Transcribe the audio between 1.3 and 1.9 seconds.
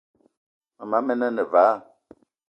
vala,